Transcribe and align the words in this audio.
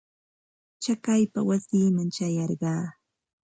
Chakaypa 0.83 1.39
wasiiman 1.49 2.09
ćhayarqaa. 2.15 2.83